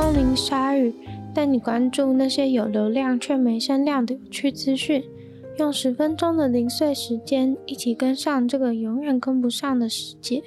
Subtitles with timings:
[0.00, 0.94] 光临鲨语，
[1.34, 5.02] 带你关注那些有流量却没声量的有趣资讯。
[5.56, 10.40] 用十分钟的零碎时间，一起跟上这个永远跟不上的世界。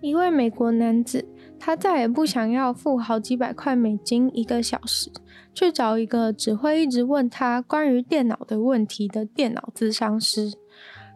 [0.00, 1.26] 一位美国男子，
[1.58, 5.10] 他再也不想要付好几百块美金一个小时，
[5.52, 10.52] 去找一个只会一直问他关于电脑的问题的电脑咨商师。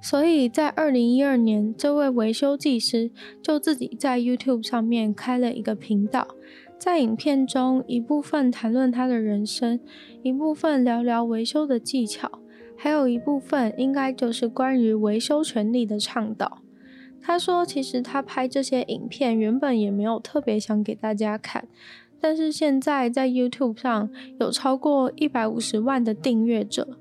[0.00, 3.10] 所以在二零一二年，这位维修技师
[3.42, 6.26] 就自己在 YouTube 上面开了一个频道，
[6.80, 9.78] 在影片中一部分谈论他的人生，
[10.22, 12.40] 一部分聊聊维修的技巧，
[12.74, 16.62] 还有一部分应该就是关于维修权利的倡导。
[17.20, 21.68] 他说，其实他拍这些影片原本也没有特别想给大家看，
[22.18, 26.96] 但是现在在 YouTube 上有超过一百五十万的订阅者。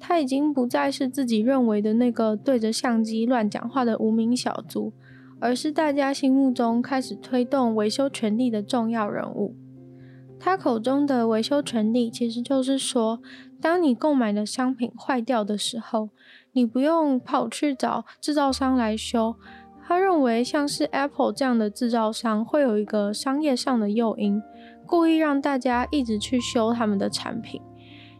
[0.00, 4.94] 他已经不再是自己认为的那个对着相机乱讲话的无名小卒，
[5.40, 9.54] 而是大家心目中开始推动维修权利的重要人物。
[10.40, 13.20] 他口中的维修权利，其实就是说，
[13.60, 16.10] 当你购买的商品坏掉的时候，
[16.52, 19.34] 你不用跑去找制造商来修。
[19.84, 24.40] 他认为，像是 Apple 这样的制造商会有一个商业上的诱因，
[24.86, 27.60] 故意让大家一直去修他们的产品。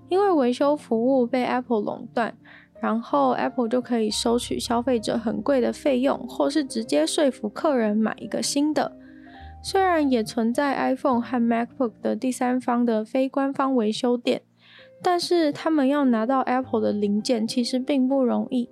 [0.08, 2.34] 因为维修服务被 Apple 垄断，
[2.80, 8.92] 然后 Apple 就可以收取消费者很贵的费用，或是直接说服客人买一个新的。
[9.62, 14.42] 虽然也存在 iPhone 和 MacBook 的第三方的非官方维修店，
[15.02, 18.70] 但是他们要拿到 Apple 的零件其实并不容易，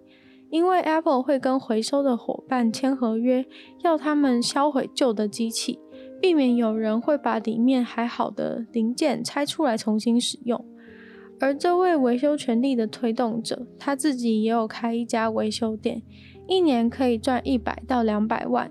[0.48, 3.44] 因为 Apple 会跟回收的伙伴签合约，
[3.82, 5.80] 要他们销毁旧的机器，
[6.20, 10.64] 避免有人会把里面还好的零件拆出来重新使用。
[11.38, 16.02] 而这位维修权利的推动者，他自己也有开一家维修店，
[16.46, 18.70] 一年可以赚一百到两百万。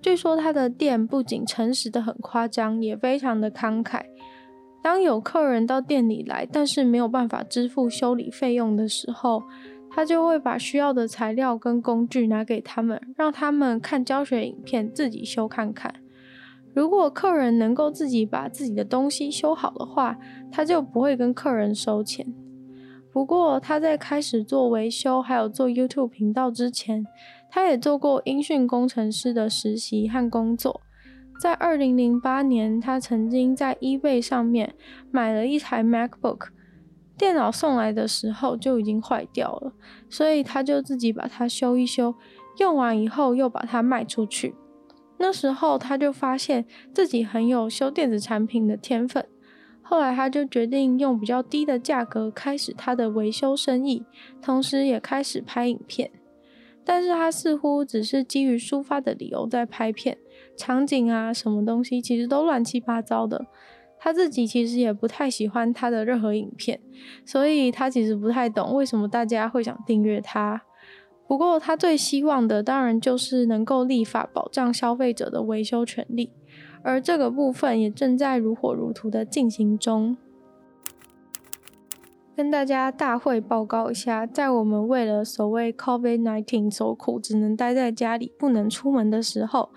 [0.00, 4.02] 据说他的店不仅诚实的很夸张，也非常的慷慨。
[4.82, 9.44] 当有客人到店里来，但是没有办法支付修理费用的时候，
[9.88, 15.94] 他就会把需要的材料跟工具拿给他们，让他们看教学影片，自己修看看。
[16.74, 20.18] 如果客人能够自己把自己的东西修好的话，
[20.50, 22.34] 他就不会跟客人收钱。
[23.12, 27.06] 不过他在开始做维修还有做 YouTube 频道之前，
[27.50, 30.80] 他也做过音讯工程师的实习和工作。
[31.38, 34.74] 在二零零八年，他曾经在 eBay 上面
[35.10, 36.48] 买了一台 MacBook，
[37.18, 39.72] 电脑送来的时候就已经坏掉了，
[40.08, 42.14] 所以他就自己把它修一修，
[42.58, 44.54] 用完以后又把它卖出去。
[45.22, 49.24] 那时候他就发现自己很有修电子产品的天分，
[49.80, 54.04] 后来他就决定用比较低的价格开始他的维修生意，
[54.42, 56.10] 同时也开始拍影片。
[56.84, 60.18] 但是他似乎只是基于抒发的理由在拍片，
[60.56, 63.46] 场景啊什么东西其实都乱七八糟的。
[64.00, 66.80] 他自己其实也不太喜欢他的任何影片，
[67.24, 70.62] 所以他其实不太懂为什么大家会想订阅他。
[71.26, 76.30] 不过，他最希望的当然就是能够立法保障消费者的维修权利，
[76.82, 80.16] 而这个部分也正在如火如荼的进行中。
[82.34, 89.68] 跟大家大会报告一下，在我们为了所谓 COVID-19 所苦，只能待在家里不能出门的时候，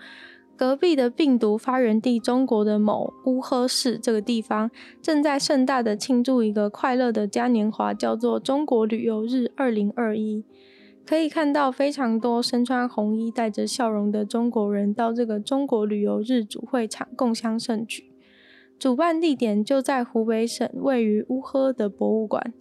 [0.55, 10.43] 隔壁的病毒发源地中国的某乌呵市这个地方，正在盛大的庆祝一个快乐的嘉年华，叫做中国旅游日二零二一。
[11.05, 18.11] 可以看到非常多身穿红衣、带着笑容的中国人到这个中国旅游日主会场共襄盛举。
[18.79, 22.53] 主办地点就在湖北省位于乌呵的博物馆，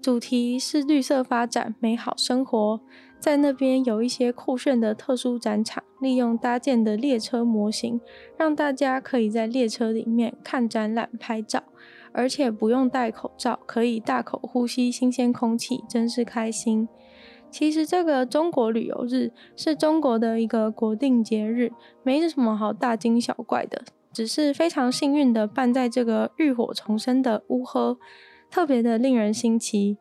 [0.00, 2.80] 主题是绿色发展、美好生活。
[3.20, 8.00] 在那边有一些酷炫的特殊展场，利用搭建的列车模型，
[8.38, 11.62] 让大家可以在列车里面看展览、拍照，
[12.12, 16.88] 而且不用戴口罩，可以大口呼吸新鲜空气，真是开心。
[17.50, 21.72] 其实这个中国旅游日是中国的一个国定节日，
[22.02, 23.82] 没什么好大惊小怪的，
[24.12, 27.98] 只是非常幸运的办在这个浴火重生的乌呵，
[28.50, 29.98] 特别的令人新奇。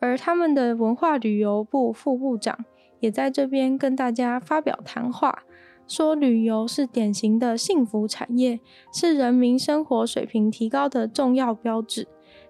[0.00, 2.64] 而他们的文化旅游部副部长
[3.00, 5.42] 也在这边跟大家发表谈话，
[5.86, 8.60] 说旅游是典型的幸福产业，
[8.92, 12.06] 是人民生活水平提高的重要标志。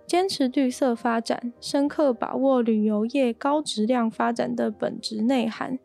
[0.08, 5.78] 坚持绿色发展，深刻把握旅游业高质量发展的本质内涵，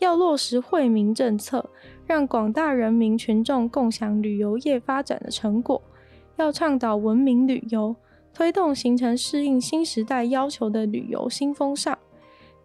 [0.00, 1.70] 要落实惠民政策，
[2.04, 5.80] 让广大人民群众共享旅游业发展的成果。
[6.34, 7.94] 要倡导文明旅游，
[8.34, 11.96] 推动形成适应新时代要求的旅游新风尚。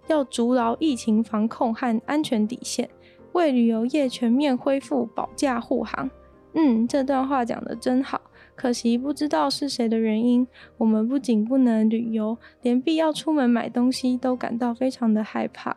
[0.07, 2.89] 要筑牢疫情防控和安全底线，
[3.33, 6.10] 为旅游业全面恢复保驾护航。
[6.56, 8.19] 嗯，这段话讲得真好。
[8.55, 10.47] 可惜不知道是谁的原因，
[10.77, 15.75] 我们不仅不能旅游，连必要出门买东西都感到非常的害怕。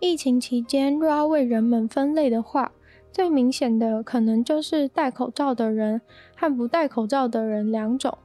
[0.00, 2.72] 疫情期间，若要为人们分类的话，
[3.10, 6.00] 最明显的可能就是戴口罩的人
[6.36, 8.16] 和不戴口罩的人两种。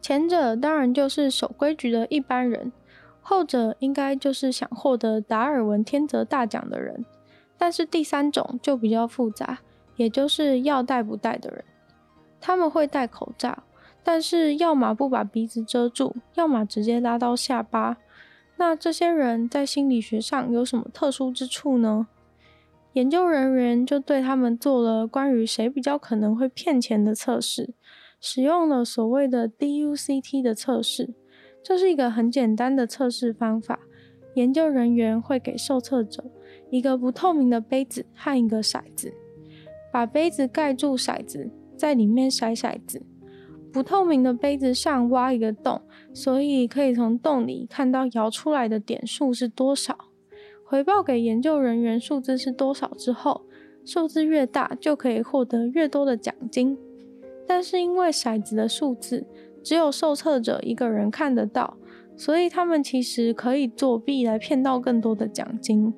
[0.00, 2.72] 前者当然就是守规矩的一般人，
[3.20, 7.04] 后者应该就是想获得达尔文天择大奖的人。
[7.58, 9.58] 但是第三种就比较复杂，
[10.00, 11.62] 也就是要戴不戴的人。
[12.40, 13.64] 他们会戴口罩，
[14.02, 17.98] 但是要么不把鼻子遮住，要么直接拉到下巴。
[18.56, 22.06] 那这些人在心理学上有什么特殊之处呢？
[22.94, 27.74] 研究人员就对他们做了关于谁比较可能会骗钱的测试，
[28.22, 31.12] 使用了所谓的 DUCT 的测试。
[31.62, 33.80] 这是一个很简单的测试方法。
[34.34, 36.24] 研究人员会给受测者
[36.70, 39.12] 一个不透明的杯子和一个骰子，
[39.92, 43.02] 把杯子盖住骰子，在里面骰骰子。
[43.72, 45.80] 不透明的杯子上挖一个洞，
[46.12, 49.96] 所以可以从洞里看到摇出来的点数是多少。
[50.64, 53.42] 回报给研究人员数字是多少之后，
[53.84, 56.76] 数字越大就可以获得越多的奖金。
[57.46, 59.26] 但是因为骰子的数字
[59.62, 61.76] 只有受测者一个人看得到，
[62.16, 65.92] 所以他们其实可以作弊来骗到更多的奖金。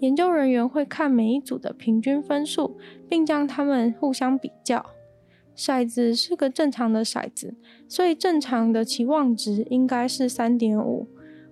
[0.00, 2.76] 研究人员会看每一组的平均分数，
[3.12, 4.82] 并将它们互相比较。
[5.54, 7.54] 骰子是个正常的骰子，
[7.86, 11.06] 所以正常的期望值应该是三点五，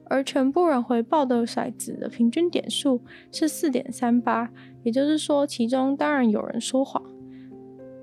[0.06, 4.50] 而全部人回报的骰子的平均点数是四点三八，
[4.84, 7.02] 也就是说，其中当然有人说谎。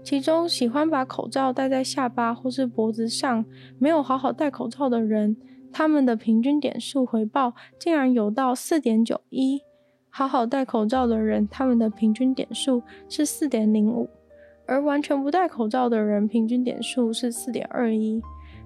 [0.03, 3.43] 其中喜欢把口罩戴在下巴或是脖子上，
[3.79, 5.35] 没有好好戴口罩的人，
[5.71, 9.63] 他们的平均点数回报竟然有到四点九一，
[10.17, 14.09] 好好戴口罩的人，他们的平均点数是四点零五。
[14.65, 18.19] 而完全不戴口罩的人，平均点数是四点二一，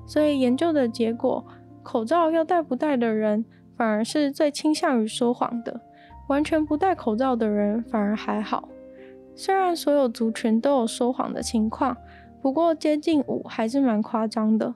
[0.06, 1.46] 所以研究的结果，
[1.84, 3.44] 口罩要戴不戴的人，
[3.76, 5.74] 反而是最倾向于说谎的；
[6.30, 8.70] 完全不戴口罩的人反而还好。
[9.36, 11.98] 虽然所有族群都有说谎的情况，
[12.42, 14.74] 不过接近五还是蛮夸张的。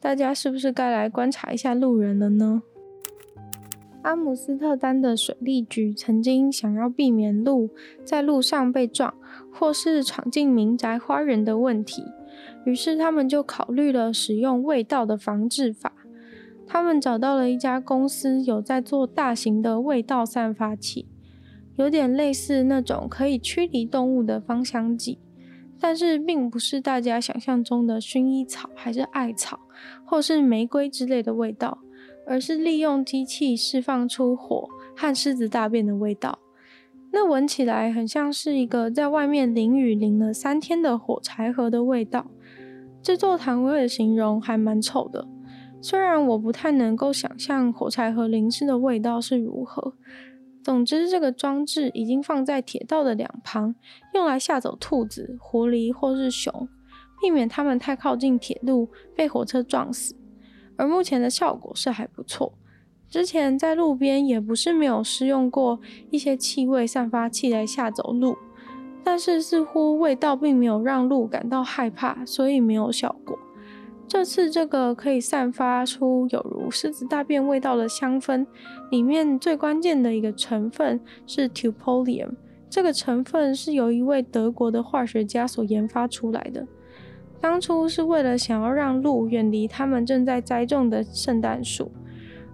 [0.00, 2.62] 大家是不是该来观察一下路人了呢？
[4.04, 7.70] 阿姆斯特丹的水利局曾经想要避免鹿
[8.04, 9.14] 在路上被撞，
[9.50, 12.04] 或是闯进民宅花园的问题，
[12.66, 15.94] 于是他们就考虑了使用味道的防治法。
[16.66, 21.08] 他们找到了一家公司，有在做大型的味道散发器，
[21.76, 25.18] 有点类似那种可以驱离动物的芳香剂，
[25.80, 29.60] 但是并不是大家想象中的薰衣草，还是艾草，
[30.04, 31.78] 或是玫瑰之类的味道。
[32.26, 36.38] 而是利用机器释放出火和狮子大便的味道，
[37.12, 42.26] 那闻起来很像是一个在外面淋雨淋了三天的火柴盒的味道。
[43.02, 45.28] 制作团队的形容还蛮丑的，
[45.82, 49.94] 虽然我不太能够想象火柴盒淋湿的味道是如何。
[50.62, 53.74] 总之，这个装置已经放在铁道的两旁，
[54.14, 56.66] 用来吓走兔子、狐狸或是熊，
[57.20, 60.16] 避免它们太靠近铁路被火车撞死。
[60.76, 62.52] 而目前的效果是还不错。
[63.08, 65.78] 之前在路边也不是没有试用过
[66.10, 68.36] 一些气味散发器来吓走鹿，
[69.04, 73.38] 但是似乎味道并没有让鹿感到害怕，所以没有效果。
[74.08, 78.46] 这次这个可以散发出有如狮子大便味道的香氛，
[78.90, 82.32] 里面最关键的一个成分是 Tupollium，
[82.68, 86.66] 这个成分是由一位德国的化学家所研发出来的。
[87.44, 91.92] 当初是为了想要让鹿远离他们正在栽种的圣诞树，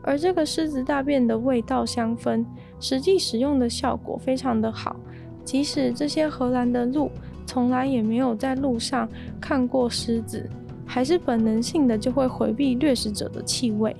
[0.02, 2.44] 而这个狮子大便的味道香氛，
[2.80, 4.96] 实际使用的效果非常的好。
[5.44, 7.08] 即使这些荷兰的鹿
[7.46, 9.08] 从来也没有在路上
[9.40, 10.50] 看过狮子，
[10.84, 13.94] 还是本能性的就会回避掠食者的气味。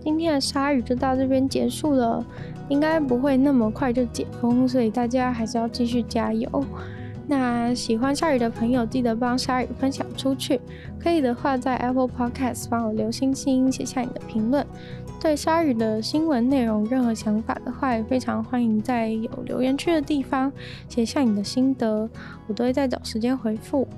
[0.00, 2.24] 今天的鲨鱼就到这边结束了，
[2.70, 6.48] 应该不会那么快就解封，所以大家还是要继续加油。
[7.26, 10.60] 那喜欢鲨鱼的朋友，记得帮鲨鱼分享出去。
[10.98, 14.66] 可以的话，在 Apple Podcast 帮我留星星，写下你的评论。
[15.20, 20.52] 对鲨鱼的新闻内容任何想法的话，也非常欢迎在有留言区的地方
[20.86, 22.08] 写下你的心得，
[22.46, 23.88] 我都会在找时间回复。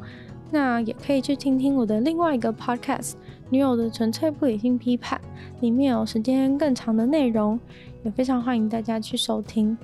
[0.52, 3.10] 那也可以去听听我的另外一个 Podcast
[3.50, 5.20] 《女友的纯粹不理性批判》，
[5.60, 7.58] 里面有时间更长的内容，
[8.04, 9.76] 也非常欢迎大家去收听。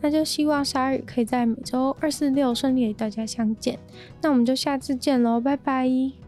[0.00, 3.78] 那就希望鲨鱼可以在每周二、四、六顺利与大家相见。
[4.22, 6.25] 那我们就下次见喽，拜拜。